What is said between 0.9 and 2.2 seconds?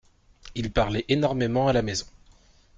énormément à la maison.